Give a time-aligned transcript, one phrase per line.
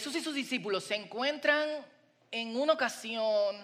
[0.00, 1.68] Jesús y sus discípulos se encuentran
[2.30, 3.54] en una ocasión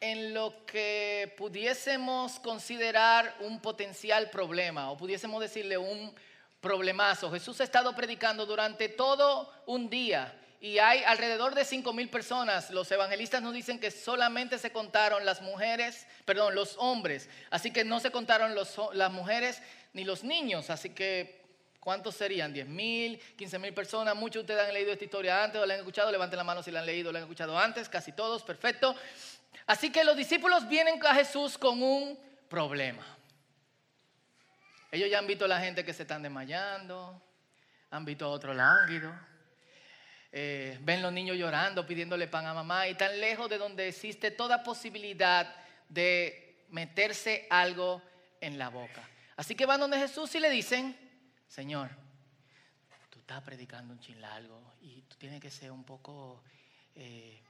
[0.00, 6.14] en lo que pudiésemos considerar un potencial problema o pudiésemos decirle un
[6.62, 7.30] problemazo.
[7.30, 12.70] Jesús ha estado predicando durante todo un día y hay alrededor de cinco mil personas.
[12.70, 17.28] Los evangelistas nos dicen que solamente se contaron las mujeres, perdón, los hombres.
[17.50, 19.60] Así que no se contaron las mujeres
[19.92, 20.70] ni los niños.
[20.70, 21.43] Así que,
[21.84, 22.52] ¿cuántos serían?
[22.52, 23.20] ¿Diez mil?
[23.36, 24.16] ¿Quince mil personas?
[24.16, 26.10] Muchos de ustedes han leído esta historia antes o la han escuchado.
[26.10, 27.88] Levanten la mano si la han leído o la han escuchado antes.
[27.88, 28.96] Casi todos, perfecto.
[29.66, 33.04] Así que los discípulos vienen a Jesús con un problema.
[34.90, 37.20] Ellos ya han visto a la gente que se están desmayando,
[37.90, 39.12] han visto a otro lánguido,
[40.30, 44.30] eh, ven los niños llorando, pidiéndole pan a mamá, y tan lejos de donde existe
[44.30, 45.52] toda posibilidad
[45.88, 48.02] de meterse algo
[48.40, 49.08] en la boca.
[49.36, 50.96] Así que van donde Jesús y le dicen,
[51.48, 51.90] Señor,
[53.10, 56.42] tú estás predicando un chin largo y tú tienes que ser un poco...
[56.94, 57.42] Eh,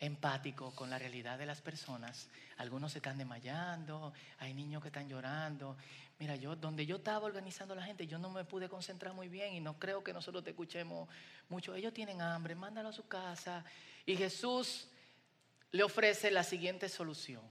[0.00, 2.28] empático con la realidad de las personas.
[2.56, 5.76] Algunos se están desmayando, hay niños que están llorando.
[6.18, 9.28] Mira, yo donde yo estaba organizando a la gente, yo no me pude concentrar muy
[9.28, 11.08] bien y no creo que nosotros te escuchemos
[11.48, 11.74] mucho.
[11.74, 13.64] Ellos tienen hambre, mándalo a su casa.
[14.06, 14.88] Y Jesús
[15.70, 17.42] le ofrece la siguiente solución.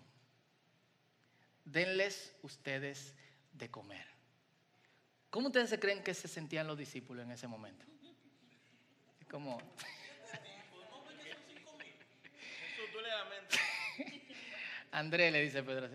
[1.66, 3.14] Denles ustedes
[3.54, 4.09] de comer.
[5.30, 7.86] ¿Cómo ustedes se creen que se sentían los discípulos en ese momento?
[9.30, 9.62] Como
[14.92, 15.88] André le dice Pedro,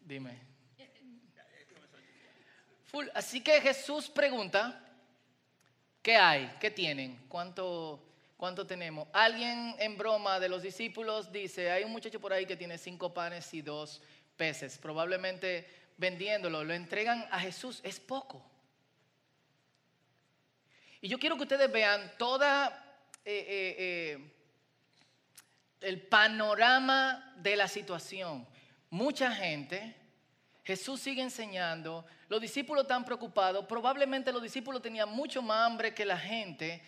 [0.00, 0.54] dime.
[3.14, 4.80] Así que Jesús pregunta,
[6.02, 6.56] ¿qué hay?
[6.60, 7.24] ¿Qué tienen?
[7.28, 8.04] ¿Cuánto,
[8.36, 9.08] ¿Cuánto tenemos?
[9.12, 13.12] Alguien en broma de los discípulos dice, hay un muchacho por ahí que tiene cinco
[13.12, 14.02] panes y dos
[14.36, 14.78] peces.
[14.78, 15.66] Probablemente
[15.96, 17.80] vendiéndolo, lo entregan a Jesús.
[17.82, 18.44] Es poco.
[21.04, 22.82] Y yo quiero que ustedes vean toda...
[23.26, 24.30] Eh, eh, eh,
[25.82, 28.46] el panorama de la situación.
[28.88, 29.94] Mucha gente,
[30.62, 36.06] Jesús sigue enseñando, los discípulos están preocupados, probablemente los discípulos tenían mucho más hambre que
[36.06, 36.82] la gente.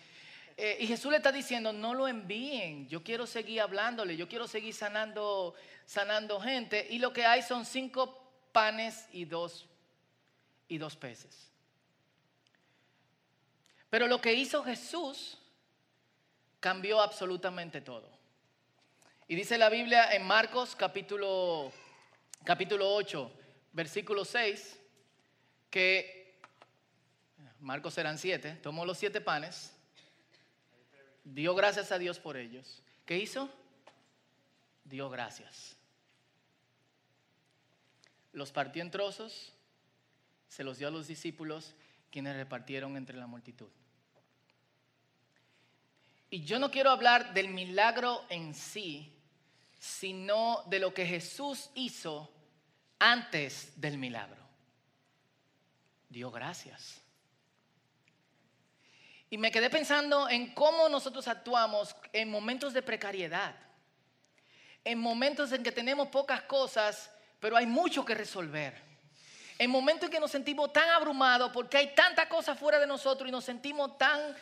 [0.79, 4.73] Y Jesús le está diciendo, no lo envíen, yo quiero seguir hablándole, yo quiero seguir
[4.73, 5.53] sanando,
[5.85, 6.87] sanando gente.
[6.89, 9.67] Y lo que hay son cinco panes y dos,
[10.67, 11.51] y dos peces.
[13.97, 15.39] Pero lo que hizo Jesús
[16.59, 18.07] cambió absolutamente todo.
[19.27, 21.71] Y dice la Biblia en Marcos capítulo,
[22.43, 23.31] capítulo 8,
[23.73, 24.79] versículo 6,
[25.71, 26.39] que
[27.59, 29.73] Marcos eran siete, tomó los siete panes,
[31.23, 32.83] dio gracias a Dios por ellos.
[33.03, 33.49] ¿Qué hizo?
[34.83, 35.75] Dio gracias.
[38.31, 39.53] Los partió en trozos,
[40.49, 41.73] se los dio a los discípulos,
[42.11, 43.71] quienes repartieron entre la multitud.
[46.29, 49.13] Y yo no quiero hablar del milagro en sí,
[49.79, 52.29] sino de lo que Jesús hizo
[52.99, 54.45] antes del milagro.
[56.09, 57.01] Dio gracias.
[59.29, 63.55] Y me quedé pensando en cómo nosotros actuamos en momentos de precariedad,
[64.83, 68.87] en momentos en que tenemos pocas cosas, pero hay mucho que resolver.
[69.59, 73.27] En momentos en que nos sentimos tan abrumados porque hay tanta cosa fuera de nosotros
[73.27, 74.35] y nos sentimos tan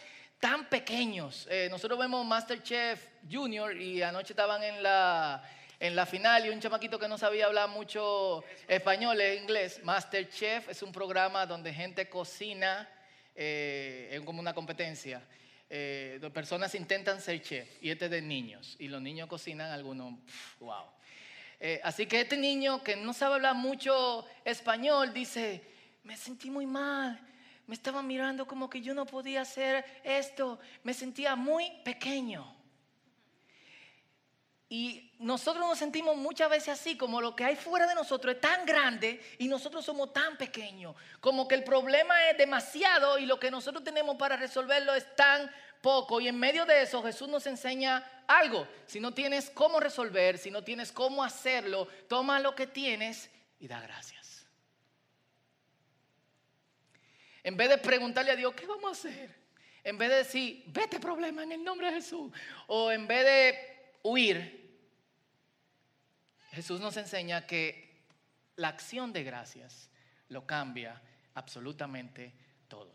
[0.45, 1.47] tan pequeños.
[1.49, 5.43] Eh, nosotros vemos Masterchef Junior y anoche estaban en la,
[5.79, 9.81] en la final y un chamaquito que no sabía hablar mucho español e inglés.
[9.83, 12.87] Masterchef es un programa donde gente cocina,
[13.33, 15.19] eh, es como una competencia.
[15.67, 20.13] Eh, personas intentan ser chef y este es de niños y los niños cocinan algunos,
[20.59, 20.85] wow.
[21.59, 25.63] Eh, así que este niño que no sabe hablar mucho español dice,
[26.03, 27.19] me sentí muy mal,
[27.67, 32.55] me estaba mirando como que yo no podía hacer esto, me sentía muy pequeño.
[34.67, 38.41] Y nosotros nos sentimos muchas veces así, como lo que hay fuera de nosotros es
[38.41, 43.39] tan grande y nosotros somos tan pequeños, como que el problema es demasiado y lo
[43.39, 45.51] que nosotros tenemos para resolverlo es tan
[45.81, 46.19] poco.
[46.19, 48.67] Y en medio de eso Jesús nos enseña algo.
[48.87, 53.29] Si no tienes cómo resolver, si no tienes cómo hacerlo, toma lo que tienes
[53.59, 54.24] y da gracias.
[57.45, 59.29] En vez de preguntarle a Dios, ¿qué vamos a hacer?
[59.83, 62.31] En vez de decir, vete problema en el nombre de Jesús.
[62.65, 64.79] O en vez de huir,
[66.53, 68.07] Jesús nos enseña que
[68.55, 69.91] la acción de gracias
[70.29, 70.99] lo cambia
[71.35, 72.33] absolutamente
[72.67, 72.91] todo.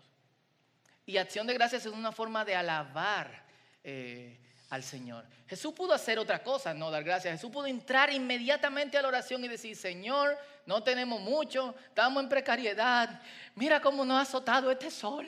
[1.06, 3.46] Y acción de gracias es una forma de alabar
[3.84, 4.36] eh,
[4.70, 5.24] al Señor.
[5.48, 7.34] Jesús pudo hacer otra cosa, no dar gracias.
[7.34, 12.28] Jesús pudo entrar inmediatamente a la oración y decir, Señor, no tenemos mucho, estamos en
[12.28, 13.20] precariedad.
[13.56, 15.26] Mira cómo nos ha azotado este sol,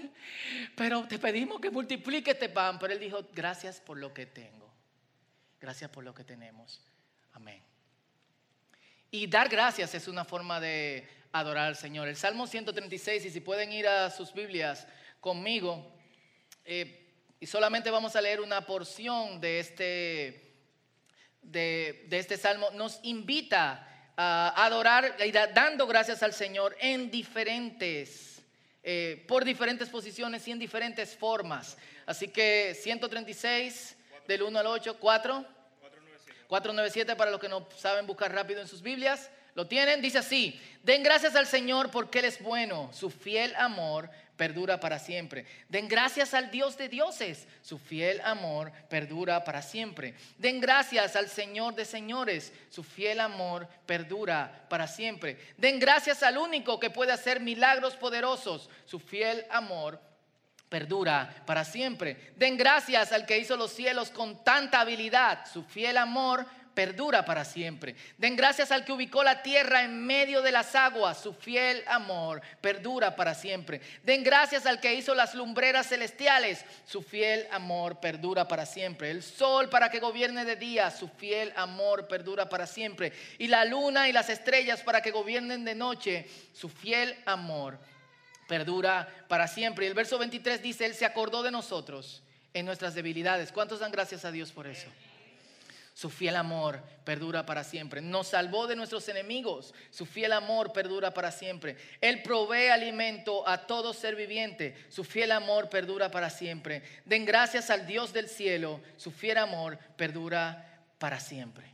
[0.77, 2.79] pero te pedimos que multiplique este pan.
[2.79, 4.73] Pero él dijo, gracias por lo que tengo.
[5.61, 6.81] Gracias por lo que tenemos.
[7.33, 7.63] Amén.
[9.11, 12.07] Y dar gracias es una forma de adorar al Señor.
[12.07, 14.87] El Salmo 136, y si pueden ir a sus Biblias
[15.21, 15.93] conmigo,
[16.65, 17.02] eh,
[17.43, 20.55] y solamente vamos a leer una porción de este,
[21.43, 22.71] de, este salmo.
[22.71, 25.17] Nos invita a adorar,
[25.53, 28.45] dando gracias al Señor en diferentes,
[28.85, 31.77] eh, por diferentes posiciones y en diferentes formas.
[32.07, 33.97] Así que 136
[34.29, 35.45] del 1 al 8, 4.
[36.47, 39.33] 497 para los que no saben buscar rápido en sus Biblias.
[39.55, 40.01] ¿Lo tienen?
[40.01, 44.99] Dice así, den gracias al Señor porque Él es bueno, su fiel amor perdura para
[44.99, 45.47] siempre.
[45.69, 50.15] Den gracias al Dios de dioses, su fiel amor perdura para siempre.
[50.39, 55.39] Den gracias al Señor de señores, su fiel amor perdura para siempre.
[55.57, 60.01] Den gracias al único que puede hacer milagros poderosos, su fiel amor
[60.69, 62.33] perdura para siempre.
[62.37, 67.45] Den gracias al que hizo los cielos con tanta habilidad, su fiel amor perdura para
[67.45, 67.95] siempre.
[68.19, 72.43] Den gracias al que ubicó la tierra en medio de las aguas, su fiel amor
[72.61, 73.81] perdura para siempre.
[74.03, 79.11] Den gracias al que hizo las lumbreras celestiales, su fiel amor perdura para siempre.
[79.11, 83.13] El sol para que gobierne de día, su fiel amor perdura para siempre.
[83.39, 87.79] Y la luna y las estrellas para que gobiernen de noche, su fiel amor
[88.49, 89.87] perdura para siempre.
[89.87, 92.23] Y el verso 23 dice, Él se acordó de nosotros
[92.55, 93.53] en nuestras debilidades.
[93.53, 94.89] ¿Cuántos dan gracias a Dios por eso?
[95.95, 98.01] Su fiel amor perdura para siempre.
[98.01, 99.75] Nos salvó de nuestros enemigos.
[99.91, 101.77] Su fiel amor perdura para siempre.
[102.01, 104.75] Él provee alimento a todo ser viviente.
[104.89, 106.83] Su fiel amor perdura para siempre.
[107.05, 108.81] Den gracias al Dios del cielo.
[108.97, 111.67] Su fiel amor perdura para siempre.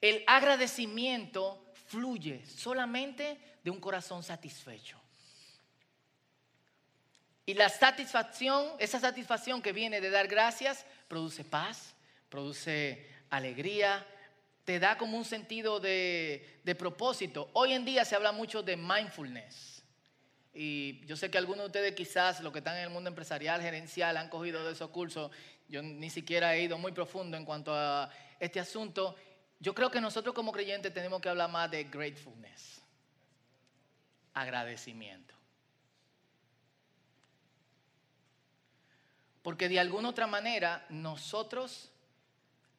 [0.00, 5.00] El agradecimiento fluye solamente de un corazón satisfecho.
[7.44, 11.91] Y la satisfacción, esa satisfacción que viene de dar gracias, produce paz,
[12.32, 14.06] produce alegría,
[14.64, 17.50] te da como un sentido de, propósito.
[17.52, 19.84] Hoy en día se habla mucho de mindfulness.
[20.54, 23.60] Y yo sé que algunos de ustedes quizás, los que están en el mundo empresarial,
[23.60, 25.30] gerencial, han cogido de esos cursos.
[25.68, 28.08] Yo ni siquiera he ido muy profundo en cuanto a
[28.40, 29.14] este asunto.
[29.60, 32.80] Yo creo que nosotros como creyentes tenemos que hablar más de gratefulness,
[34.32, 35.34] agradecimiento.
[39.42, 41.92] Porque de alguna otra manera nosotros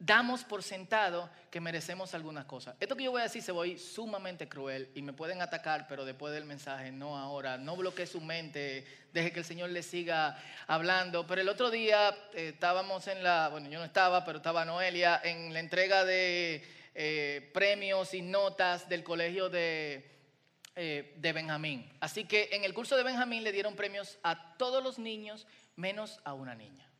[0.05, 2.75] damos por sentado que merecemos algunas cosas.
[2.79, 6.03] Esto que yo voy a decir se voy sumamente cruel y me pueden atacar, pero
[6.03, 7.57] después del mensaje, no ahora.
[7.57, 11.25] No bloquee su mente, deje que el Señor le siga hablando.
[11.25, 15.21] Pero el otro día eh, estábamos en la, bueno, yo no estaba, pero estaba Noelia,
[15.23, 16.63] en la entrega de
[16.95, 20.11] eh, premios y notas del colegio de,
[20.75, 21.89] eh, de Benjamín.
[22.01, 25.47] Así que en el curso de Benjamín le dieron premios a todos los niños,
[25.77, 26.92] menos a una niña.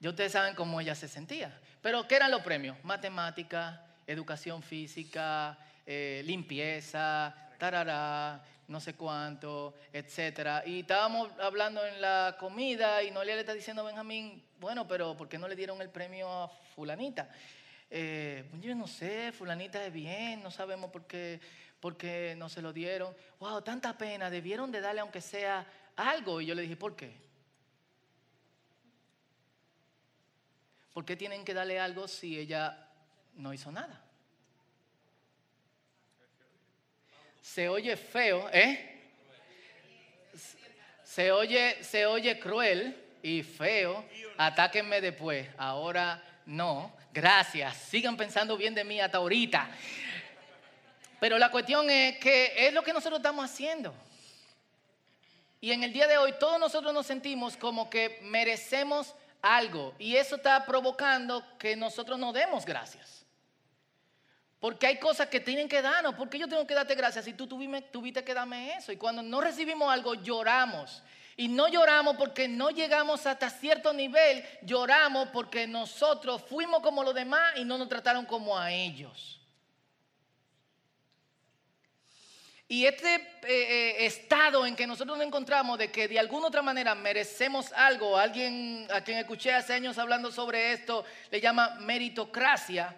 [0.00, 1.60] Ya ustedes saben cómo ella se sentía.
[1.82, 2.82] Pero ¿qué eran los premios?
[2.84, 10.62] Matemática, educación física, eh, limpieza, tarará, no sé cuánto, etcétera.
[10.64, 15.16] Y estábamos hablando en la comida y Noelia le está diciendo a Benjamín, bueno, pero
[15.16, 17.28] ¿por qué no le dieron el premio a fulanita?
[17.90, 21.40] Eh, yo no sé, fulanita es bien, no sabemos por qué,
[21.78, 23.14] por qué no se lo dieron.
[23.38, 26.40] Wow, tanta pena, debieron de darle aunque sea algo.
[26.40, 27.29] Y yo le dije, ¿por qué?
[30.92, 32.88] ¿Por qué tienen que darle algo si ella
[33.34, 34.04] no hizo nada?
[37.40, 38.86] Se oye feo, ¿eh?
[41.04, 44.04] Se oye, se oye cruel y feo.
[44.36, 45.48] Atáquenme después.
[45.58, 46.94] Ahora no.
[47.12, 47.76] Gracias.
[47.76, 49.68] Sigan pensando bien de mí hasta ahorita.
[51.18, 53.92] Pero la cuestión es que es lo que nosotros estamos haciendo.
[55.60, 59.94] Y en el día de hoy todos nosotros nos sentimos como que merecemos algo.
[59.98, 63.24] Y eso está provocando que nosotros no demos gracias.
[64.60, 66.14] Porque hay cosas que tienen que darnos.
[66.14, 68.92] porque yo tengo que darte gracias si tú tuviste, que darme eso?
[68.92, 71.02] Y cuando no recibimos algo, lloramos.
[71.36, 74.44] Y no lloramos porque no llegamos hasta cierto nivel.
[74.62, 79.39] Lloramos porque nosotros fuimos como los demás y no nos trataron como a ellos.
[82.70, 86.62] Y este eh, eh, estado en que nosotros nos encontramos de que de alguna otra
[86.62, 92.94] manera merecemos algo, alguien a quien escuché hace años hablando sobre esto, le llama meritocracia,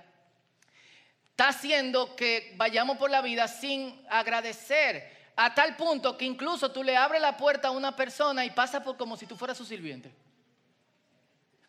[1.30, 6.84] está haciendo que vayamos por la vida sin agradecer a tal punto que incluso tú
[6.84, 9.64] le abres la puerta a una persona y pasa por como si tú fueras su
[9.64, 10.12] sirviente.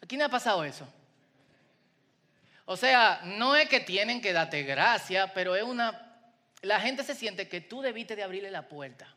[0.01, 0.85] ¿A quién ha pasado eso?
[2.65, 6.02] O sea, no es que tienen que darte gracia, pero es una...
[6.63, 9.13] La gente se siente que tú debiste de abrirle la puerta.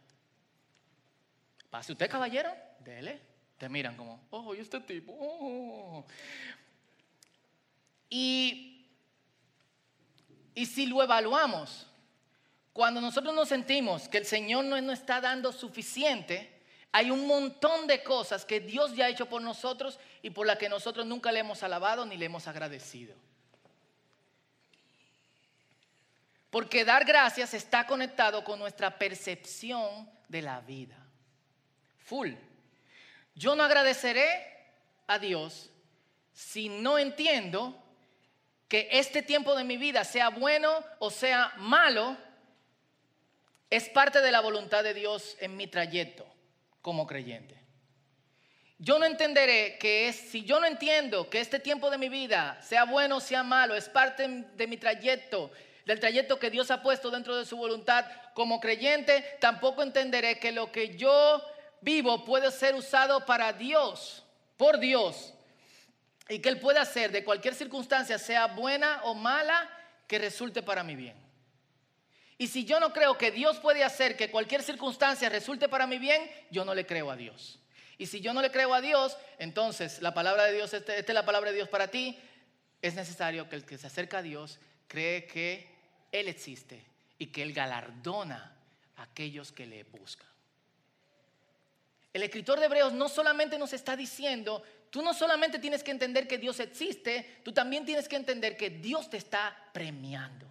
[1.71, 3.21] Pase usted, caballero, dele.
[3.57, 5.17] Te miran como, oh, ¿y este tipo?
[5.19, 6.05] Oh.
[8.11, 8.87] Y,
[10.55, 11.87] y si lo evaluamos,
[12.73, 17.87] cuando nosotros nos sentimos que el Señor no nos está dando suficiente, hay un montón
[17.87, 21.31] de cosas que Dios ya ha hecho por nosotros y por las que nosotros nunca
[21.31, 23.15] le hemos alabado ni le hemos agradecido.
[26.51, 30.97] Porque dar gracias está conectado con nuestra percepción de la vida.
[31.99, 32.33] Full.
[33.35, 34.29] Yo no agradeceré
[35.07, 35.71] a Dios
[36.33, 37.83] si no entiendo
[38.69, 42.17] que este tiempo de mi vida, sea bueno o sea malo,
[43.71, 46.27] es parte de la voluntad de Dios en mi trayecto
[46.83, 47.57] como creyente.
[48.79, 52.61] Yo no entenderé que es, si yo no entiendo que este tiempo de mi vida,
[52.63, 55.51] sea bueno o sea malo, es parte de mi trayecto,
[55.87, 60.51] del trayecto que Dios ha puesto dentro de su voluntad como creyente, tampoco entenderé que
[60.51, 61.43] lo que yo
[61.81, 64.25] vivo puede ser usado para Dios,
[64.57, 65.33] por Dios,
[66.29, 69.71] y que Él puede hacer de cualquier circunstancia, sea buena o mala,
[70.09, 71.17] que resulte para mi bien.
[72.37, 75.99] Y si yo no creo que Dios puede hacer que cualquier circunstancia resulte para mi
[75.99, 77.61] bien, yo no le creo a Dios.
[77.97, 81.13] Y si yo no le creo a Dios, entonces la palabra de Dios, esta, esta
[81.13, 82.19] es la palabra de Dios para ti,
[82.83, 85.76] es necesario que el que se acerca a Dios cree que
[86.13, 86.85] Él existe
[87.19, 88.57] y que Él galardona
[88.97, 90.29] a aquellos que le buscan.
[92.13, 96.27] El escritor de Hebreos no solamente nos está diciendo, tú no solamente tienes que entender
[96.27, 100.47] que Dios existe, tú también tienes que entender que Dios te está premiando.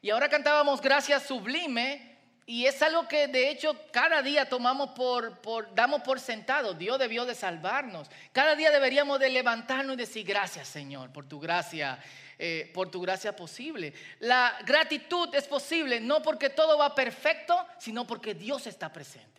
[0.00, 2.14] Y ahora cantábamos Gracias Sublime,
[2.46, 6.74] y es algo que de hecho cada día tomamos por, por, damos por sentado.
[6.74, 8.10] Dios debió de salvarnos.
[8.32, 11.98] Cada día deberíamos de levantarnos y decir gracias Señor por tu gracia,
[12.38, 13.92] eh, por tu gracia posible.
[14.20, 19.34] La gratitud es posible no porque todo va perfecto, sino porque Dios está presente.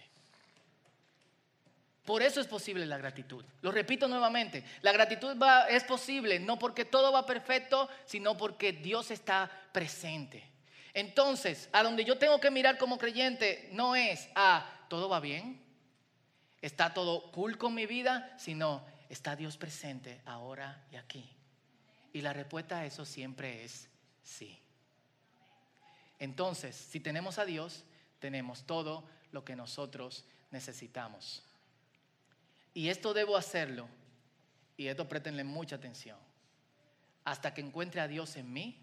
[2.05, 3.43] Por eso es posible la gratitud.
[3.61, 5.35] Lo repito nuevamente, la gratitud
[5.69, 10.43] es posible no porque todo va perfecto, sino porque Dios está presente.
[10.93, 15.59] Entonces, a donde yo tengo que mirar como creyente no es a todo va bien,
[16.61, 21.29] está todo cool con mi vida, sino está Dios presente ahora y aquí.
[22.15, 23.89] Y la respuesta a eso siempre es
[24.23, 24.57] sí.
[26.17, 27.83] Entonces, si tenemos a Dios,
[28.19, 29.03] tenemos todo
[29.33, 31.43] lo que nosotros necesitamos.
[32.73, 33.89] Y esto debo hacerlo,
[34.77, 36.17] y esto prétenle mucha atención,
[37.25, 38.79] hasta que encuentre a Dios en mí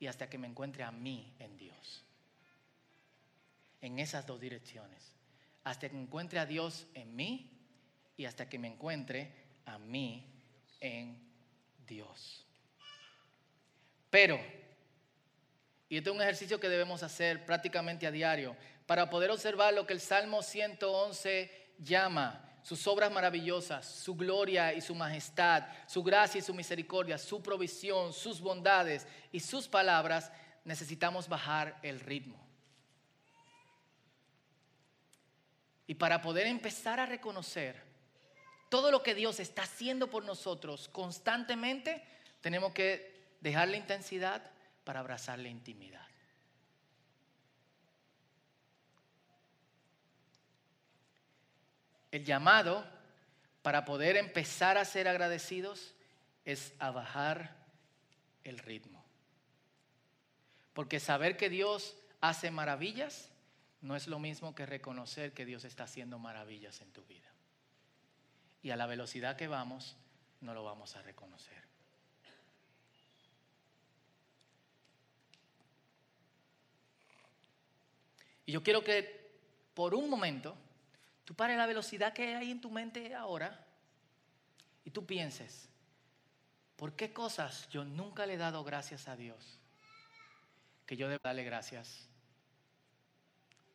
[0.00, 2.04] y hasta que me encuentre a mí en Dios.
[3.82, 5.12] En esas dos direcciones.
[5.62, 7.50] Hasta que encuentre a Dios en mí
[8.16, 9.30] y hasta que me encuentre
[9.66, 10.24] a mí
[10.80, 11.23] en
[11.86, 12.46] Dios.
[14.10, 14.38] Pero,
[15.88, 19.86] y este es un ejercicio que debemos hacer prácticamente a diario, para poder observar lo
[19.86, 26.38] que el Salmo 111 llama sus obras maravillosas, su gloria y su majestad, su gracia
[26.38, 30.32] y su misericordia, su provisión, sus bondades y sus palabras,
[30.64, 32.42] necesitamos bajar el ritmo.
[35.86, 37.82] Y para poder empezar a reconocer
[38.74, 42.02] todo lo que Dios está haciendo por nosotros constantemente,
[42.40, 44.50] tenemos que dejar la intensidad
[44.82, 46.04] para abrazar la intimidad.
[52.10, 52.84] El llamado
[53.62, 55.94] para poder empezar a ser agradecidos
[56.44, 57.54] es a bajar
[58.42, 59.04] el ritmo.
[60.72, 63.30] Porque saber que Dios hace maravillas
[63.82, 67.33] no es lo mismo que reconocer que Dios está haciendo maravillas en tu vida.
[68.64, 69.96] Y a la velocidad que vamos,
[70.40, 71.62] no lo vamos a reconocer.
[78.46, 79.30] Y yo quiero que
[79.74, 80.56] por un momento
[81.24, 83.66] Tú pares la velocidad que hay en tu mente ahora
[84.84, 85.68] y tú pienses,
[86.76, 89.58] ¿por qué cosas yo nunca le he dado gracias a Dios?
[90.86, 92.06] Que yo debo darle gracias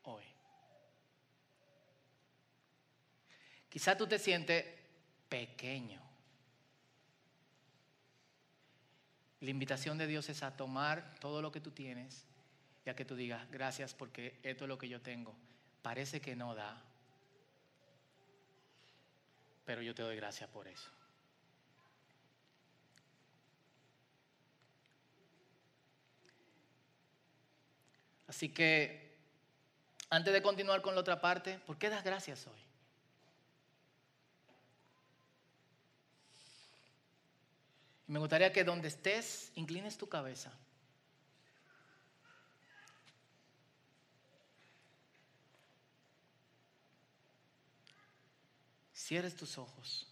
[0.04, 0.24] hoy.
[3.70, 4.64] Quizá tú te sientes
[5.30, 6.02] pequeño.
[9.40, 12.26] La invitación de Dios es a tomar todo lo que tú tienes
[12.86, 15.34] y a que tú digas, gracias porque esto es lo que yo tengo.
[15.82, 16.82] Parece que no da,
[19.66, 20.90] pero yo te doy gracias por eso.
[28.28, 29.10] Así que
[30.12, 32.69] Antes de continuar con la otra parte, ¿por qué das gracias hoy?
[38.10, 40.52] Me gustaría que donde estés, inclines tu cabeza.
[48.92, 50.08] Cierres tus ojos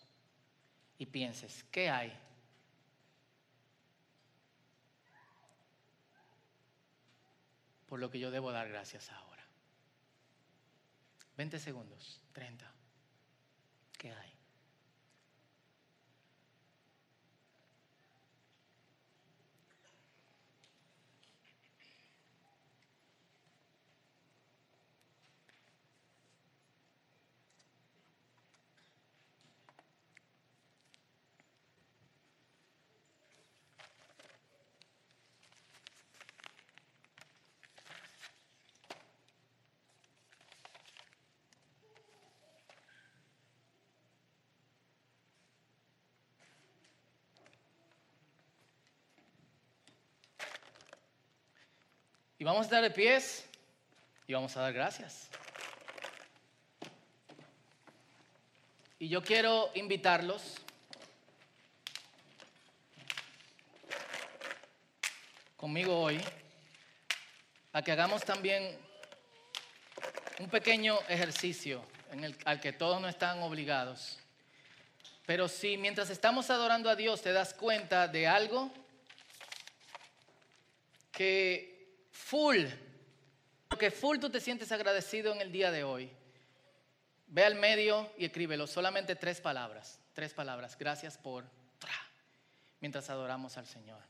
[1.00, 2.16] y pienses, ¿qué hay?
[7.88, 9.44] Por lo que yo debo dar gracias ahora.
[11.36, 12.72] 20 segundos, 30.
[13.98, 14.37] ¿Qué hay?
[52.40, 53.46] Y vamos a estar de pies
[54.28, 55.28] y vamos a dar gracias.
[59.00, 60.58] Y yo quiero invitarlos
[65.56, 66.22] conmigo hoy
[67.74, 68.78] a que hagamos también
[70.38, 74.20] un pequeño ejercicio en el, al que todos no están obligados.
[75.26, 78.72] Pero si mientras estamos adorando a Dios te das cuenta de algo
[81.12, 81.77] que
[82.18, 82.66] full,
[83.68, 86.12] porque full tú te sientes agradecido en el día de hoy.
[87.28, 90.78] Ve al medio y escríbelo, solamente tres palabras, tres palabras.
[90.78, 91.46] Gracias por,
[92.80, 94.02] mientras adoramos al Señor.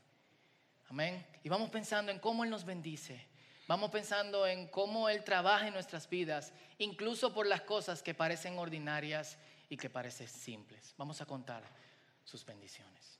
[0.88, 1.24] Amén.
[1.42, 3.28] Y vamos pensando en cómo Él nos bendice.
[3.66, 8.58] Vamos pensando en cómo Él trabaja en nuestras vidas, incluso por las cosas que parecen
[8.58, 9.36] ordinarias
[9.68, 10.94] y que parecen simples.
[10.96, 11.62] Vamos a contar
[12.24, 13.17] sus bendiciones.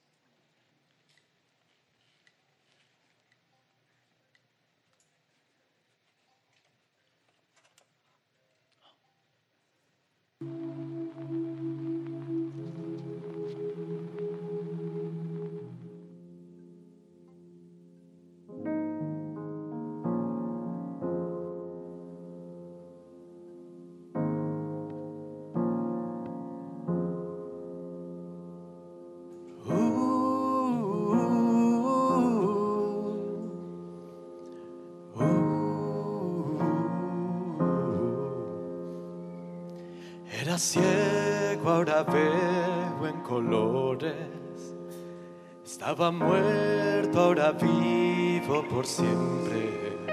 [42.02, 44.74] Veo en colores.
[45.64, 50.06] Estaba muerto, ahora vivo por siempre.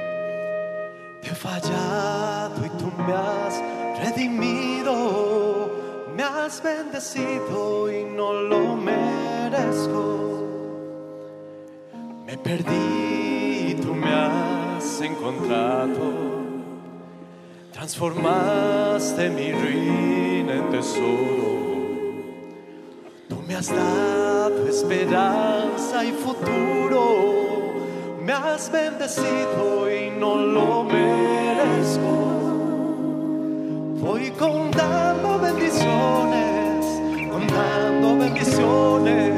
[1.21, 3.61] Te he fallado y tú me has
[3.99, 5.71] redimido.
[6.15, 10.47] Me has bendecido y no lo merezco.
[12.25, 16.35] Me perdí y tú me has encontrado
[17.85, 21.64] transformaste mi ruina en tesoro.
[23.57, 27.73] Has dado esperanza y futuro.
[28.21, 32.09] Me has bendecido y no lo merezco.
[34.01, 36.85] Voy contando bendiciones,
[37.31, 39.34] contando bendiciones,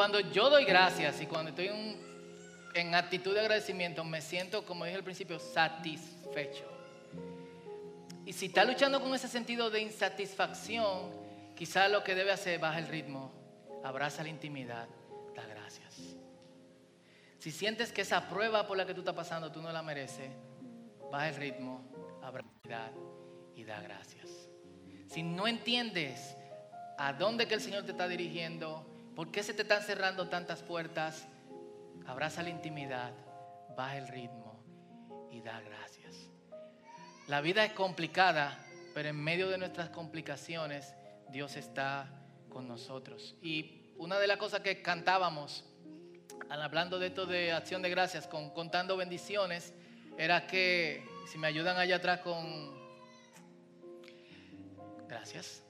[0.00, 1.68] cuando yo doy gracias y cuando estoy
[2.74, 6.64] en, actitud de agradecimiento, me siento, como dije al principio, satisfecho.
[8.24, 11.10] Y si está luchando con ese sentido de insatisfacción,
[11.54, 13.30] quizá lo que debe hacer es baja el ritmo,
[13.84, 14.88] abraza la intimidad,
[15.36, 15.94] da gracias.
[17.38, 20.30] Si sientes que esa prueba por la que tú estás pasando tú no la mereces,
[21.12, 21.84] baja el ritmo,
[22.22, 22.92] abraza la intimidad
[23.54, 24.48] y da gracias.
[25.10, 26.38] Si no entiendes
[26.96, 28.89] a dónde que el Señor te está dirigiendo,
[29.20, 31.26] por qué se te están cerrando tantas puertas,
[32.06, 33.12] abraza la intimidad,
[33.76, 34.64] baja el ritmo
[35.30, 36.30] y da gracias.
[37.28, 38.58] La vida es complicada,
[38.94, 40.94] pero en medio de nuestras complicaciones
[41.28, 42.08] Dios está
[42.48, 43.36] con nosotros.
[43.42, 45.66] Y una de las cosas que cantábamos
[46.48, 49.74] hablando de esto de acción de gracias, con, contando bendiciones,
[50.16, 52.74] era que, si me ayudan allá atrás con...
[55.06, 55.62] Gracias.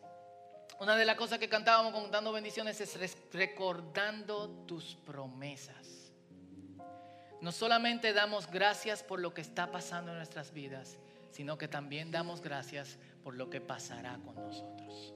[0.80, 6.10] Una de las cosas que cantábamos contando bendiciones es recordando tus promesas.
[7.42, 10.96] No solamente damos gracias por lo que está pasando en nuestras vidas,
[11.32, 15.12] sino que también damos gracias por lo que pasará con nosotros.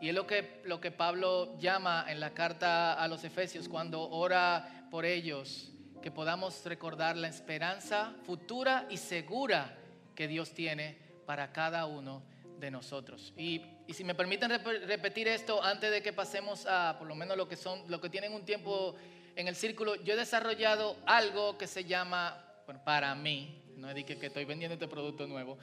[0.00, 4.08] Y es lo que, lo que Pablo llama en la carta a los Efesios cuando
[4.08, 9.76] ora por ellos, que podamos recordar la esperanza futura y segura
[10.14, 12.31] que Dios tiene para cada uno
[12.62, 13.34] de nosotros.
[13.36, 17.16] Y, y si me permiten rep- repetir esto antes de que pasemos a por lo
[17.16, 18.94] menos lo que son, lo que tienen un tiempo
[19.34, 24.04] en el círculo, yo he desarrollado algo que se llama, bueno, para mí, no es
[24.04, 25.58] que, que estoy vendiendo este producto nuevo,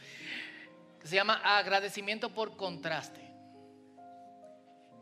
[0.99, 3.21] que se llama agradecimiento por contraste.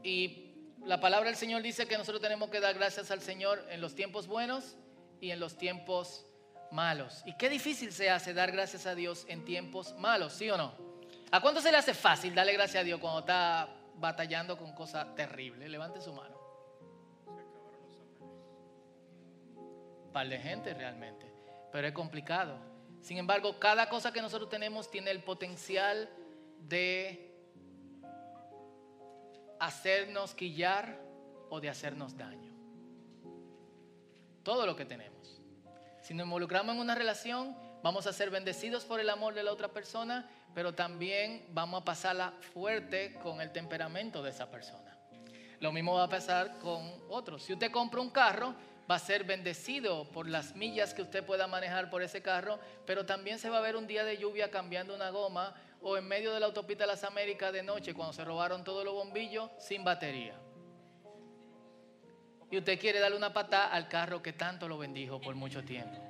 [0.03, 0.53] Y
[0.86, 3.95] la palabra del Señor dice que nosotros tenemos que dar gracias al Señor en los
[3.95, 4.77] tiempos buenos
[5.19, 6.27] y en los tiempos
[6.71, 7.23] malos.
[7.25, 10.87] Y qué difícil se hace dar gracias a Dios en tiempos malos, ¿sí o no?
[11.31, 15.13] ¿A cuánto se le hace fácil darle gracias a Dios cuando está batallando con cosas
[15.15, 15.69] terribles?
[15.69, 16.37] Levante su mano.
[20.13, 21.31] Par de gente realmente,
[21.71, 22.57] pero es complicado.
[23.01, 26.09] Sin embargo, cada cosa que nosotros tenemos tiene el potencial
[26.59, 27.35] de
[29.59, 30.97] hacernos quillar
[31.49, 32.53] o de hacernos daño.
[34.43, 35.41] Todo lo que tenemos.
[36.01, 37.55] Si nos involucramos en una relación,
[37.88, 41.86] vamos a ser bendecidos por el amor de la otra persona, pero también vamos a
[41.86, 44.97] pasarla fuerte con el temperamento de esa persona.
[45.62, 47.43] Lo mismo va a pasar con otros.
[47.43, 48.54] Si usted compra un carro,
[48.91, 53.06] va a ser bendecido por las millas que usted pueda manejar por ese carro, pero
[53.06, 56.34] también se va a ver un día de lluvia cambiando una goma o en medio
[56.34, 59.86] de la autopista de las Américas de noche cuando se robaron todos los bombillos sin
[59.86, 60.36] batería.
[62.52, 66.06] Y usted quiere darle una patada al carro que tanto lo bendijo por mucho tiempo.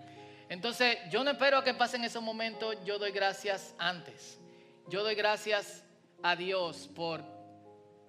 [0.49, 4.39] Entonces, yo no espero que pasen esos momentos, yo doy gracias antes.
[4.87, 5.83] Yo doy gracias
[6.23, 7.21] a Dios por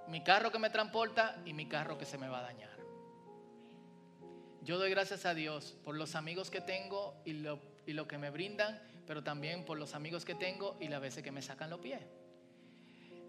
[0.07, 2.79] mi carro que me transporta y mi carro que se me va a dañar.
[4.63, 8.19] Yo doy gracias a Dios por los amigos que tengo y lo, y lo que
[8.19, 11.71] me brindan, pero también por los amigos que tengo y las veces que me sacan
[11.71, 12.01] los pies.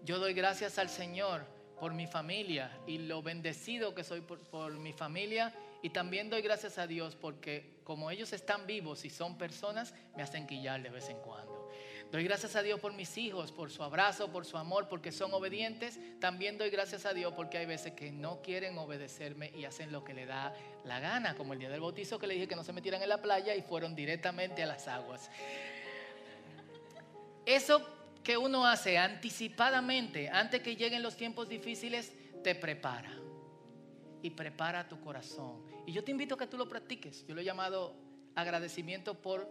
[0.04, 1.44] Yo doy gracias al Señor
[1.78, 5.52] por mi familia y lo bendecido que soy por, por mi familia.
[5.82, 10.22] Y también doy gracias a Dios porque como ellos están vivos y son personas, me
[10.22, 11.70] hacen quillar de vez en cuando.
[12.10, 15.32] Doy gracias a Dios por mis hijos, por su abrazo, por su amor, porque son
[15.32, 15.98] obedientes.
[16.18, 20.02] También doy gracias a Dios porque hay veces que no quieren obedecerme y hacen lo
[20.02, 20.52] que le da
[20.84, 23.08] la gana, como el día del bautizo que le dije que no se metieran en
[23.08, 25.30] la playa y fueron directamente a las aguas.
[27.46, 27.88] Eso
[28.24, 32.12] que uno hace anticipadamente, antes que lleguen los tiempos difíciles,
[32.42, 33.19] te prepara.
[34.22, 35.64] Y prepara tu corazón.
[35.86, 37.26] Y yo te invito a que tú lo practiques.
[37.26, 37.94] Yo lo he llamado
[38.34, 39.48] agradecimiento por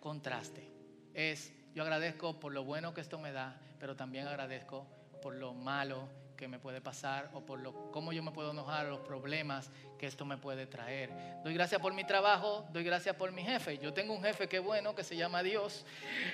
[0.00, 0.68] contraste.
[1.14, 4.86] Es, yo agradezco por lo bueno que esto me da, pero también agradezco
[5.22, 6.08] por lo malo
[6.40, 10.06] que me puede pasar o por lo, cómo yo me puedo enojar, los problemas que
[10.06, 11.10] esto me puede traer.
[11.44, 13.76] Doy gracias por mi trabajo, doy gracias por mi jefe.
[13.76, 15.84] Yo tengo un jefe que bueno, que se llama Dios,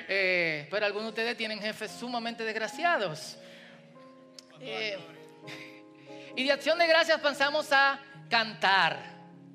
[0.09, 3.37] eh, pero algunos de ustedes tienen jefes sumamente desgraciados.
[4.61, 4.96] Eh,
[6.37, 8.99] y de acción de gracias pensamos a cantar.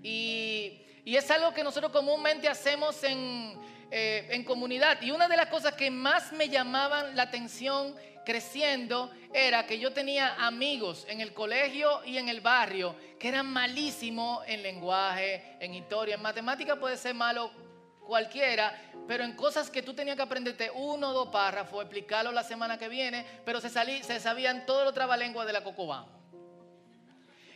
[0.01, 3.55] Y, y es algo que nosotros comúnmente hacemos en,
[3.91, 4.99] eh, en comunidad.
[5.01, 9.93] Y una de las cosas que más me llamaban la atención creciendo era que yo
[9.93, 15.75] tenía amigos en el colegio y en el barrio que eran malísimos en lenguaje, en
[15.75, 17.51] historia, en matemática puede ser malo
[17.99, 18.75] cualquiera,
[19.07, 22.77] pero en cosas que tú tenías que aprenderte uno o dos párrafos, explicarlo la semana
[22.77, 26.20] que viene, pero se, salí, se sabían todos los trabalenguas de la Cocobán.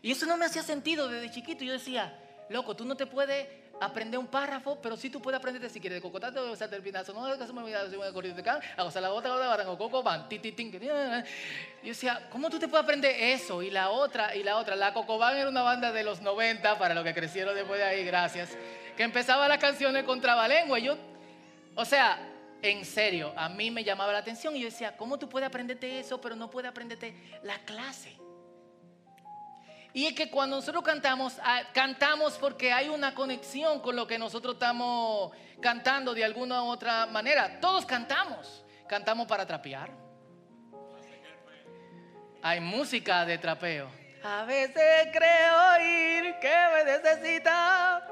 [0.06, 1.63] Y eso no me hacía sentido desde chiquito.
[1.63, 2.13] Yo decía,
[2.50, 3.48] loco, tú no te puedes
[3.82, 7.12] aprender un párrafo, pero sí tú puedes aprenderte si quieres de cocotate o sea, terminazo,
[7.12, 9.65] no que se me olvida, se me de can, o sea, la otra, la otra,
[9.65, 11.24] coco, van, ti, ti, que, eh.
[11.82, 13.63] Yo decía, ¿cómo tú te puedes aprender eso?
[13.63, 14.76] Y la otra, y la otra.
[14.76, 18.06] La Cocobán era una banda de los 90, para los que crecieron después de ahí,
[18.06, 18.56] gracias,
[18.96, 20.78] que empezaba las canciones con trabalengua.
[20.78, 20.98] Yo,
[21.74, 22.20] o sea,
[22.62, 26.00] en serio, a mí me llamaba la atención y yo decía, ¿cómo tú puedes aprenderte
[26.00, 28.24] eso, pero no puedes aprenderte la clase?
[29.96, 34.20] Y es que cuando nosotros cantamos, ah, cantamos porque hay una conexión con lo que
[34.20, 35.32] nosotros estamos
[35.62, 37.62] cantando de alguna u otra manera.
[37.62, 38.66] Todos cantamos.
[38.90, 39.90] Cantamos para trapear.
[42.42, 43.90] Hay música de trapeo.
[44.22, 48.06] A veces creo oír que me necesita.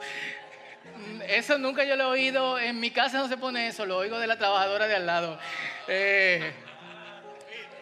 [1.27, 2.59] Eso nunca yo lo he oído.
[2.59, 5.37] En mi casa no se pone eso, lo oigo de la trabajadora de al lado.
[5.89, 6.53] Eh,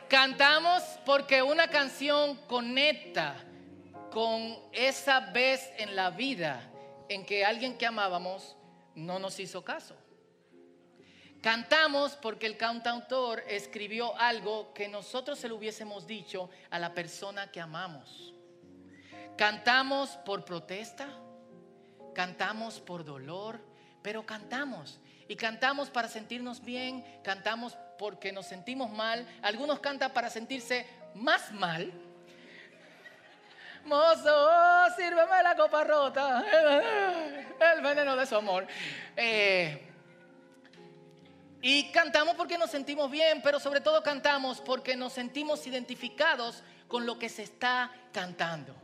[0.07, 3.35] cantamos porque una canción conecta
[4.11, 6.69] con esa vez en la vida
[7.09, 8.55] en que alguien que amábamos
[8.93, 9.95] no nos hizo caso.
[11.41, 17.51] Cantamos porque el cantautor escribió algo que nosotros se lo hubiésemos dicho a la persona
[17.51, 18.35] que amamos.
[19.37, 21.07] Cantamos por protesta,
[22.13, 23.59] cantamos por dolor,
[24.03, 24.99] pero cantamos.
[25.27, 29.25] Y cantamos para sentirnos bien, cantamos porque nos sentimos mal.
[29.41, 31.91] Algunos cantan para sentirse más mal.
[33.85, 36.45] Mozo, sírveme la copa rota,
[37.75, 38.67] el veneno de su amor.
[39.15, 39.87] Eh,
[41.61, 47.05] y cantamos porque nos sentimos bien, pero sobre todo cantamos porque nos sentimos identificados con
[47.05, 48.75] lo que se está cantando.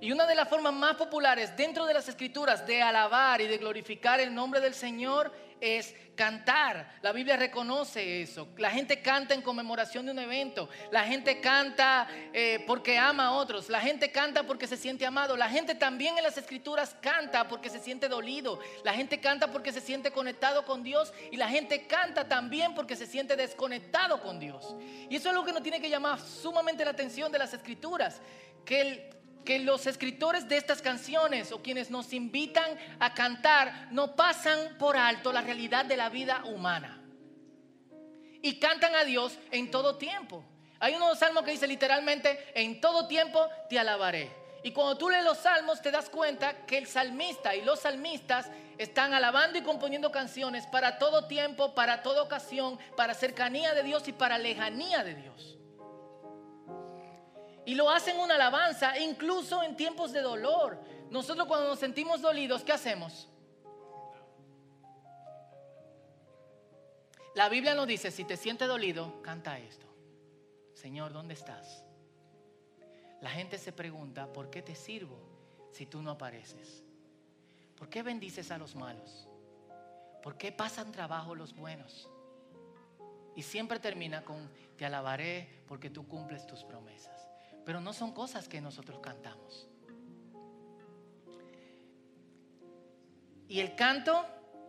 [0.00, 3.58] Y una de las formas más populares dentro de las escrituras de alabar y de
[3.58, 6.98] glorificar el nombre del Señor es cantar.
[7.00, 8.48] La Biblia reconoce eso.
[8.58, 10.68] La gente canta en conmemoración de un evento.
[10.90, 13.70] La gente canta eh, porque ama a otros.
[13.70, 15.36] La gente canta porque se siente amado.
[15.36, 18.60] La gente también en las escrituras canta porque se siente dolido.
[18.84, 21.12] La gente canta porque se siente conectado con Dios.
[21.30, 24.76] Y la gente canta también porque se siente desconectado con Dios.
[25.08, 28.20] Y eso es lo que nos tiene que llamar sumamente la atención de las escrituras.
[28.64, 34.16] Que el que los escritores de estas canciones o quienes nos invitan a cantar no
[34.16, 37.02] pasan por alto la realidad de la vida humana.
[38.42, 40.44] Y cantan a Dios en todo tiempo.
[40.78, 44.30] Hay uno de los salmos que dice literalmente, en todo tiempo te alabaré.
[44.62, 48.50] Y cuando tú lees los salmos te das cuenta que el salmista y los salmistas
[48.78, 54.08] están alabando y componiendo canciones para todo tiempo, para toda ocasión, para cercanía de Dios
[54.08, 55.59] y para lejanía de Dios.
[57.64, 60.80] Y lo hacen una alabanza, incluso en tiempos de dolor.
[61.10, 63.28] Nosotros cuando nos sentimos dolidos, ¿qué hacemos?
[67.34, 69.86] La Biblia nos dice, si te sientes dolido, canta esto.
[70.74, 71.84] Señor, ¿dónde estás?
[73.20, 75.18] La gente se pregunta, ¿por qué te sirvo
[75.70, 76.82] si tú no apareces?
[77.76, 79.28] ¿Por qué bendices a los malos?
[80.22, 82.08] ¿Por qué pasan trabajo los buenos?
[83.36, 87.19] Y siempre termina con, te alabaré porque tú cumples tus promesas.
[87.64, 89.68] Pero no son cosas que nosotros cantamos.
[93.48, 94.24] Y el canto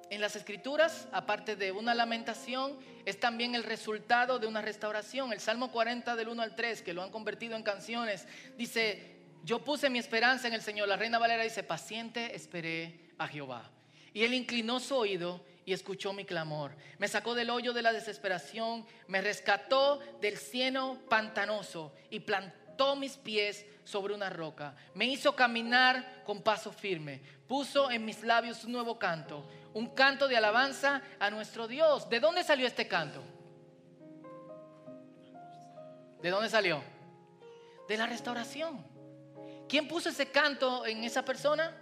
[0.10, 5.32] en las escrituras, aparte de una lamentación, es también el resultado de una restauración.
[5.32, 8.27] El Salmo 40 del 1 al 3, que lo han convertido en canciones,
[8.58, 10.88] dice, yo puse mi esperanza en el Señor.
[10.88, 13.71] La Reina Valera dice, paciente esperé a Jehová.
[14.13, 16.75] Y él inclinó su oído y escuchó mi clamor.
[16.97, 22.61] Me sacó del hoyo de la desesperación, me rescató del cieno pantanoso y plantó
[22.96, 24.76] mis pies sobre una roca.
[24.94, 27.22] Me hizo caminar con paso firme.
[27.48, 32.10] Puso en mis labios un nuevo canto, un canto de alabanza a nuestro Dios.
[32.10, 33.22] ¿De dónde salió este canto?
[36.22, 36.84] ¿De dónde salió?
[37.88, 38.86] De la restauración.
[39.67, 41.76] ¿Quién puso ese canto en esa persona?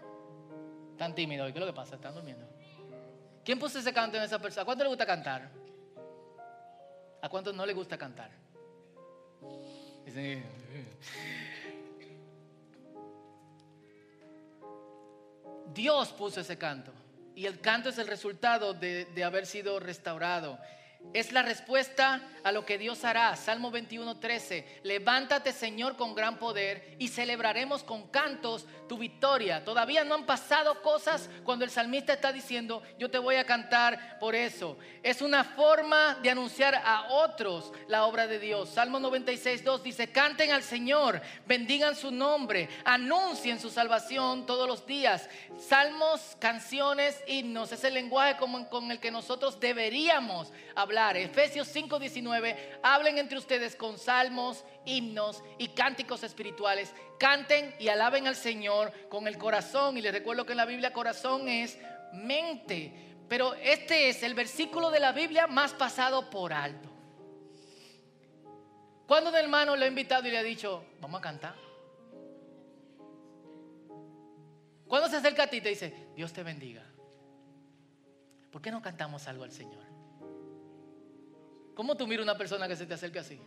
[0.98, 1.46] Tan tímido.
[1.46, 1.96] ¿Qué es lo que pasa?
[1.96, 2.48] Están durmiendo.
[3.44, 4.64] ¿Quién puso ese canto en esa persona?
[4.64, 5.50] ¿A cuánto le gusta cantar?
[7.22, 8.32] ¿A cuánto no le gusta cantar?
[15.74, 16.92] Dios puso ese canto.
[17.36, 20.60] Y el canto es el resultado de, de haber sido restaurado.
[21.14, 23.36] Es la respuesta a lo que Dios hará.
[23.36, 24.82] Salmo 21, 13.
[24.84, 29.66] Levántate, Señor, con gran poder y celebraremos con cantos tu victoria.
[29.66, 34.20] Todavía no han pasado cosas cuando el salmista está diciendo, yo te voy a cantar
[34.20, 34.78] por eso.
[35.02, 38.70] Es una forma de anunciar a otros la obra de Dios.
[38.70, 44.86] Salmo 96, 2 dice, canten al Señor, bendigan su nombre, anuncien su salvación todos los
[44.86, 45.28] días.
[45.58, 50.89] Salmos, canciones, himnos, es el lenguaje con el que nosotros deberíamos hablar.
[51.16, 56.94] Efesios 5, 19, hablen entre ustedes con salmos, himnos y cánticos espirituales.
[57.20, 59.98] Canten y alaben al Señor con el corazón.
[59.98, 61.78] Y les recuerdo que en la Biblia corazón es
[62.14, 62.94] mente.
[63.28, 66.90] Pero este es el versículo de la Biblia más pasado por alto.
[69.08, 71.56] Cuando un hermano le ha invitado y le ha dicho, vamos a cantar?
[74.88, 76.84] Cuando se acerca a ti y te dice, Dios te bendiga.
[78.52, 79.89] ¿Por qué no cantamos algo al Señor?
[81.80, 83.40] ¿Cómo tú miras una persona que se te acerca así?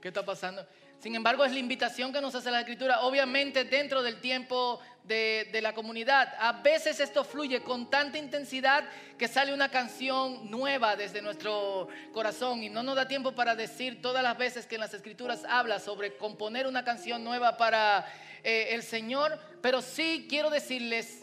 [0.00, 0.64] ¿Qué está pasando?
[1.00, 5.48] Sin embargo, es la invitación que nos hace la Escritura, obviamente dentro del tiempo de,
[5.50, 6.32] de la comunidad.
[6.38, 8.84] A veces esto fluye con tanta intensidad
[9.18, 14.00] que sale una canción nueva desde nuestro corazón y no nos da tiempo para decir
[14.00, 18.06] todas las veces que en las Escrituras habla sobre componer una canción nueva para
[18.44, 21.21] eh, el Señor, pero sí quiero decirles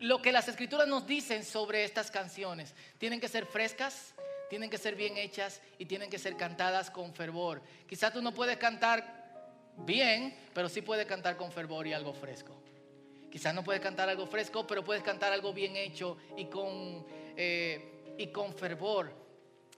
[0.00, 2.74] lo que las escrituras nos dicen sobre estas canciones.
[2.98, 4.14] Tienen que ser frescas,
[4.48, 7.62] tienen que ser bien hechas y tienen que ser cantadas con fervor.
[7.86, 9.18] Quizás tú no puedes cantar
[9.76, 12.62] bien, pero sí puedes cantar con fervor y algo fresco.
[13.30, 17.06] Quizás no puedes cantar algo fresco, pero puedes cantar algo bien hecho y con,
[17.36, 19.12] eh, y con fervor.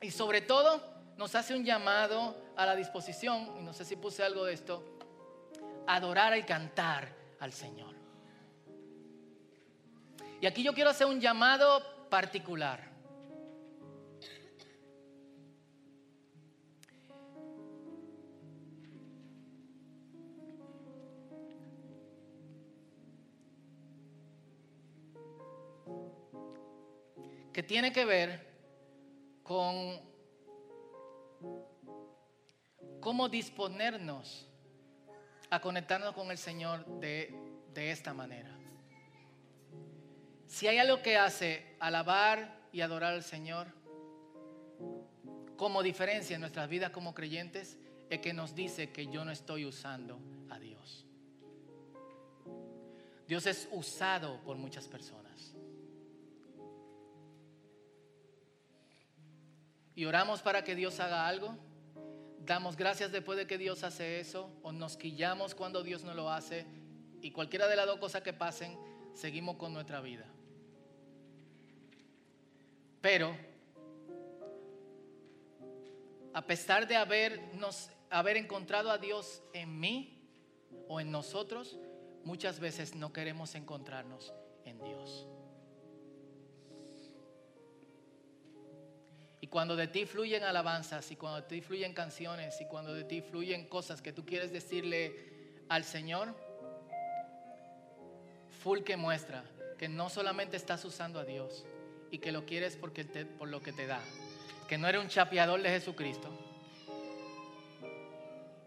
[0.01, 0.83] Y sobre todo
[1.17, 4.97] nos hace un llamado a la disposición, y no sé si puse algo de esto,
[5.87, 7.90] adorar y cantar al Señor.
[10.41, 12.89] Y aquí yo quiero hacer un llamado particular.
[27.53, 28.49] Que tiene que ver
[29.43, 30.01] con
[33.01, 34.49] cómo disponernos
[35.51, 37.35] a conectarnos con el Señor de,
[37.75, 38.60] de esta manera.
[40.51, 43.69] Si hay algo que hace alabar y adorar al Señor
[45.57, 47.79] como diferencia en nuestras vidas como creyentes,
[48.11, 50.19] es que nos dice que yo no estoy usando
[50.51, 51.07] a Dios.
[53.29, 55.55] Dios es usado por muchas personas.
[59.95, 61.57] Y oramos para que Dios haga algo.
[62.41, 64.51] Damos gracias después de que Dios hace eso.
[64.65, 66.67] O nos quillamos cuando Dios no lo hace.
[67.23, 68.77] Y cualquiera de las dos cosas que pasen,
[69.15, 70.27] seguimos con nuestra vida.
[73.01, 73.35] Pero,
[76.35, 80.19] a pesar de habernos, haber encontrado a Dios en mí
[80.89, 81.79] o en nosotros,
[82.25, 84.35] muchas veces no queremos encontrarnos
[84.65, 85.27] en Dios.
[89.41, 93.05] Y cuando de ti fluyen alabanzas y cuando de ti fluyen canciones y cuando de
[93.05, 96.35] ti fluyen cosas que tú quieres decirle al Señor,
[98.63, 99.45] full que muestra
[99.79, 101.65] que no solamente estás usando a Dios
[102.11, 104.01] y que lo quieres porque por lo que te da,
[104.69, 106.29] que no eres un chapeador de Jesucristo,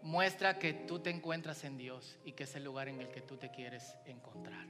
[0.02, 3.22] muestra que tú te encuentras en Dios y que es el lugar en el que
[3.22, 4.66] tú te quieres encontrar.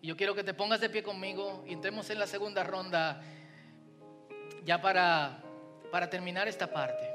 [0.00, 3.22] Y yo quiero que te pongas de pie conmigo y entremos en la segunda ronda
[4.64, 5.42] ya para,
[5.90, 7.11] para terminar esta parte.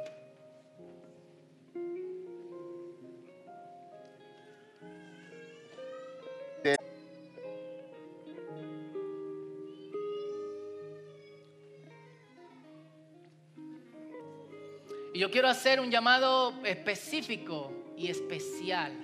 [15.18, 18.96] Y yo quiero hacer un llamado específico y especial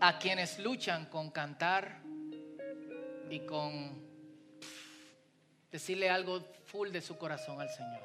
[0.00, 2.00] a quienes luchan con cantar
[3.28, 4.02] y con
[5.70, 8.00] decirle algo full de su corazón al Señor.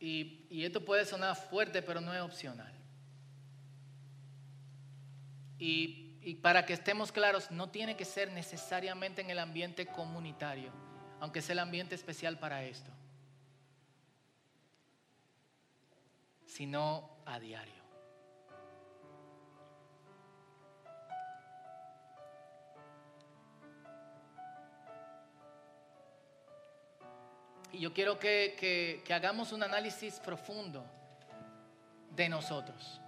[0.00, 2.72] Y, y esto puede sonar fuerte, pero no es opcional.
[5.58, 10.72] Y, y para que estemos claros, no tiene que ser necesariamente en el ambiente comunitario,
[11.20, 12.90] aunque es el ambiente especial para esto,
[16.46, 17.78] sino a diario.
[27.70, 30.84] Y yo quiero que- que hagamos un análisis profundo
[32.10, 33.00] de nosotros.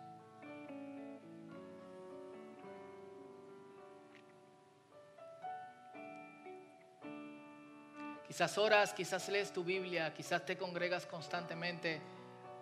[8.30, 12.00] Quizás oras, quizás lees tu Biblia, quizás te congregas constantemente,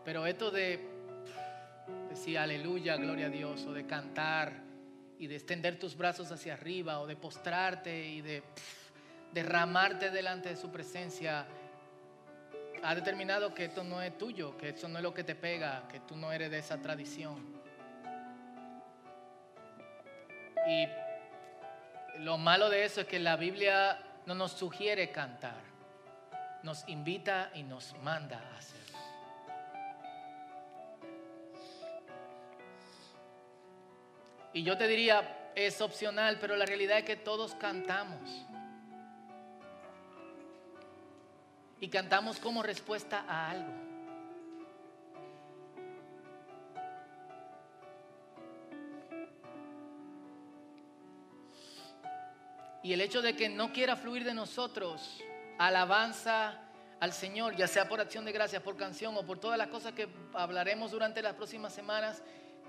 [0.03, 0.81] pero esto de
[2.09, 4.63] decir aleluya, gloria a Dios, o de cantar
[5.19, 8.43] y de extender tus brazos hacia arriba, o de postrarte y de
[9.35, 11.47] derramarte delante de su presencia,
[12.83, 15.87] ha determinado que esto no es tuyo, que esto no es lo que te pega,
[15.87, 17.45] que tú no eres de esa tradición.
[20.67, 20.89] Y
[22.21, 25.63] lo malo de eso es que la Biblia no nos sugiere cantar,
[26.63, 28.99] nos invita y nos manda a hacerlo.
[34.53, 38.47] Y yo te diría, es opcional, pero la realidad es que todos cantamos.
[41.81, 43.88] Y cantamos como respuesta a algo.
[52.89, 55.21] Y el hecho de que no quiera fluir de nosotros
[55.59, 56.59] alabanza
[57.01, 59.93] al Señor, ya sea por acción de gracias, por canción o por todas las cosas
[59.93, 62.23] que hablaremos durante las próximas semanas,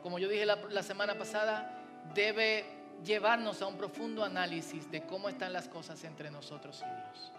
[0.03, 1.71] como yo dije la, semana pasada,
[2.13, 2.65] debe
[3.01, 7.31] llevarnos a un profundo análisis de cómo están las cosas entre nosotros y Dios.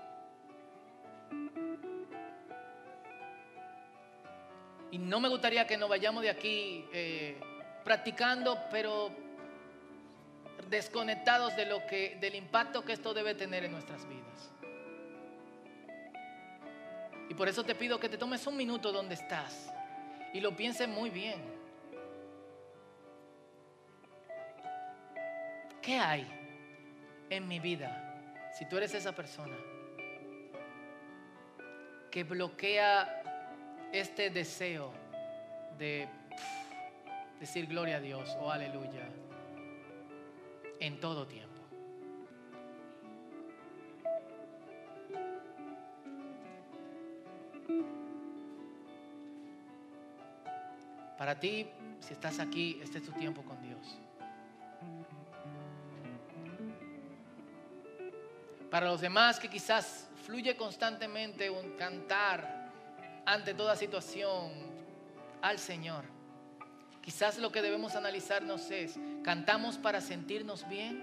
[4.92, 7.38] Y no me gustaría que nos vayamos de aquí eh,
[7.84, 9.14] practicando, pero
[10.70, 14.52] desconectados de lo que, del impacto que esto debe tener en nuestras vidas.
[17.28, 19.72] Y por eso te pido que te tomes un minuto donde estás
[20.32, 21.42] y lo pienses muy bien.
[25.82, 26.26] ¿Qué hay
[27.30, 28.06] en mi vida
[28.56, 29.56] si tú eres esa persona
[32.10, 34.92] que bloquea este deseo
[35.78, 36.08] de
[37.40, 39.08] decir gloria a Dios o aleluya
[40.80, 41.50] en todo tiempo.
[51.18, 51.68] Para ti,
[52.00, 53.98] si estás aquí, este es tu tiempo con Dios.
[58.70, 62.70] Para los demás que quizás fluye constantemente un cantar
[63.26, 64.50] ante toda situación
[65.42, 66.19] al Señor.
[67.10, 68.94] Quizás lo que debemos analizarnos es,
[69.24, 71.02] ¿cantamos para sentirnos bien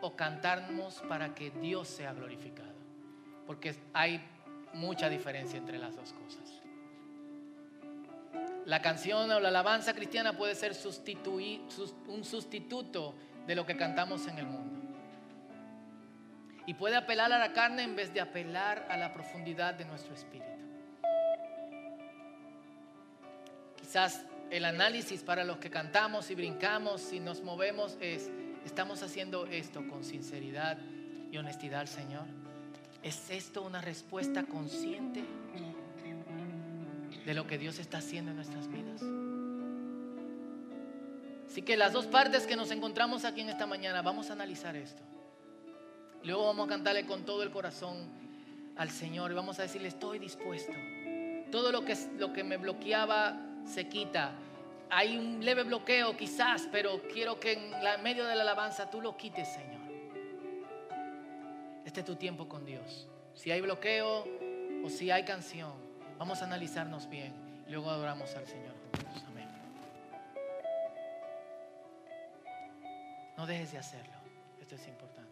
[0.00, 2.72] o cantamos para que Dios sea glorificado?
[3.46, 4.26] Porque hay
[4.72, 6.62] mucha diferencia entre las dos cosas.
[8.64, 10.72] La canción o la alabanza cristiana puede ser
[12.06, 13.14] un sustituto
[13.46, 14.80] de lo que cantamos en el mundo.
[16.64, 20.14] Y puede apelar a la carne en vez de apelar a la profundidad de nuestro
[20.14, 20.48] espíritu.
[23.76, 28.30] Quizás el análisis para los que cantamos y brincamos y nos movemos es,
[28.64, 30.78] ¿estamos haciendo esto con sinceridad
[31.30, 32.26] y honestidad al Señor?
[33.02, 35.22] ¿Es esto una respuesta consciente
[37.24, 39.02] de lo que Dios está haciendo en nuestras vidas?
[41.46, 44.76] Así que las dos partes que nos encontramos aquí en esta mañana, vamos a analizar
[44.76, 45.02] esto.
[46.24, 48.10] Luego vamos a cantarle con todo el corazón
[48.76, 50.72] al Señor y vamos a decirle, estoy dispuesto.
[51.50, 54.32] Todo lo que, lo que me bloqueaba se quita.
[54.90, 59.16] Hay un leve bloqueo quizás, pero quiero que en medio de la alabanza tú lo
[59.16, 59.78] quites, Señor.
[61.84, 63.08] Este es tu tiempo con Dios.
[63.34, 64.26] Si hay bloqueo
[64.84, 65.72] o si hay canción,
[66.18, 67.34] vamos a analizarnos bien.
[67.68, 68.74] Luego adoramos al Señor.
[69.26, 69.48] Amén.
[73.36, 74.14] No dejes de hacerlo.
[74.60, 75.27] Esto es importante.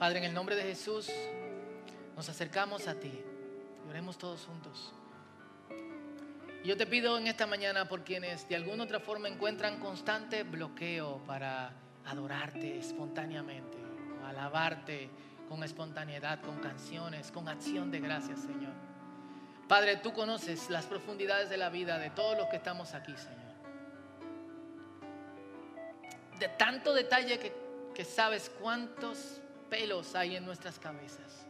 [0.00, 1.10] Padre, en el nombre de Jesús,
[2.16, 3.12] nos acercamos a ti
[3.86, 4.94] oremos todos juntos.
[6.64, 11.18] Yo te pido en esta mañana por quienes de alguna otra forma encuentran constante bloqueo
[11.26, 11.74] para
[12.06, 13.76] adorarte espontáneamente,
[14.24, 15.10] alabarte
[15.50, 18.72] con espontaneidad, con canciones, con acción de gracias, Señor.
[19.68, 23.54] Padre, tú conoces las profundidades de la vida de todos los que estamos aquí, Señor.
[26.38, 27.52] De tanto detalle que,
[27.94, 31.46] que sabes cuántos pelos hay en nuestras cabezas.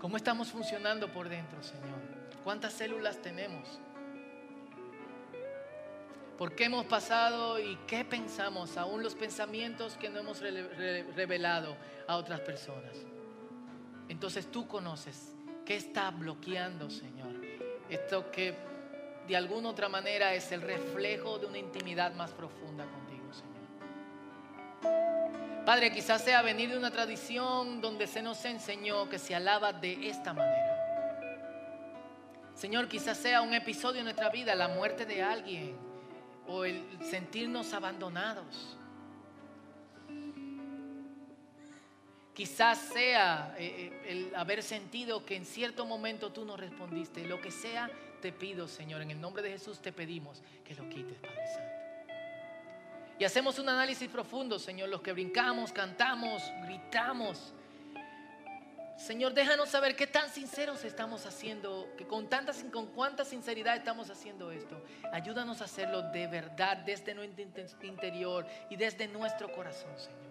[0.00, 1.98] ¿Cómo estamos funcionando por dentro, Señor?
[2.44, 3.80] ¿Cuántas células tenemos?
[6.36, 8.76] ¿Por qué hemos pasado y qué pensamos?
[8.76, 12.94] Aún los pensamientos que no hemos revelado a otras personas.
[14.08, 15.32] Entonces tú conoces
[15.64, 17.34] qué está bloqueando, Señor.
[17.88, 18.54] Esto que
[19.26, 23.56] de alguna otra manera es el reflejo de una intimidad más profunda contigo, Señor.
[25.66, 30.08] Padre, quizás sea venir de una tradición donde se nos enseñó que se alaba de
[30.08, 30.76] esta manera.
[32.54, 35.76] Señor, quizás sea un episodio en nuestra vida, la muerte de alguien
[36.46, 38.78] o el sentirnos abandonados.
[42.32, 47.26] Quizás sea eh, eh, el haber sentido que en cierto momento tú no respondiste.
[47.26, 47.90] Lo que sea,
[48.22, 51.75] te pido, Señor, en el nombre de Jesús te pedimos que lo quites, Padre Santo.
[53.18, 57.54] Y hacemos un análisis profundo, Señor, los que brincamos, cantamos, gritamos.
[58.96, 62.28] Señor, déjanos saber qué tan sinceros estamos haciendo, que con
[62.72, 64.82] con cuánta sinceridad estamos haciendo esto.
[65.12, 70.26] Ayúdanos a hacerlo de verdad desde nuestro interior y desde nuestro corazón, Señor.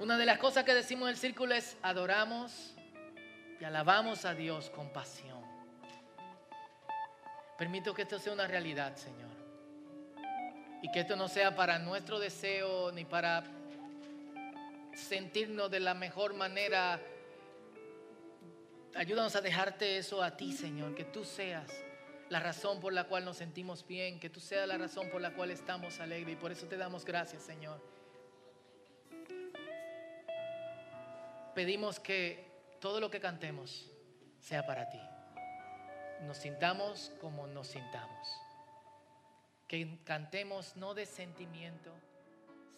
[0.00, 2.74] Una de las cosas que decimos en el círculo es adoramos
[3.60, 5.42] y alabamos a Dios con pasión.
[7.56, 9.31] Permito que esto sea una realidad, Señor.
[10.82, 13.44] Y que esto no sea para nuestro deseo ni para
[14.94, 17.00] sentirnos de la mejor manera.
[18.94, 20.94] Ayúdanos a dejarte eso a ti, Señor.
[20.94, 21.70] Que tú seas
[22.28, 24.18] la razón por la cual nos sentimos bien.
[24.18, 26.34] Que tú seas la razón por la cual estamos alegres.
[26.34, 27.80] Y por eso te damos gracias, Señor.
[31.54, 33.88] Pedimos que todo lo que cantemos
[34.40, 35.00] sea para ti.
[36.22, 38.28] Nos sintamos como nos sintamos.
[39.72, 41.90] Que cantemos no de sentimiento,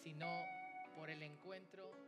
[0.01, 0.25] sino
[0.95, 2.04] por el encuentro